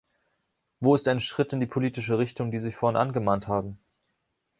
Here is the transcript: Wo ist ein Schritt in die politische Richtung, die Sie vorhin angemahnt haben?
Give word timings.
Wo 0.79 0.95
ist 0.95 1.07
ein 1.07 1.19
Schritt 1.19 1.53
in 1.53 1.59
die 1.59 1.67
politische 1.67 2.17
Richtung, 2.17 2.49
die 2.49 2.57
Sie 2.57 2.71
vorhin 2.71 2.97
angemahnt 2.97 3.47
haben? 3.47 3.77